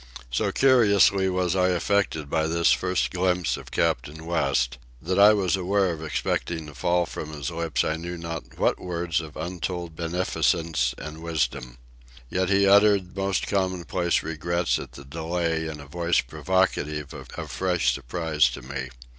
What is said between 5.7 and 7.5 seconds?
of expecting to fall from